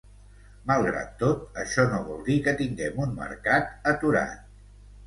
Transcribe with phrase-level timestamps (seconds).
[0.71, 4.55] Malgrat tot, això no vol dir que tinguem un mercat aturat.